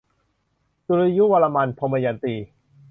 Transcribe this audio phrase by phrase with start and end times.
[0.85, 2.35] สุริยวรมัน- ทมยันตี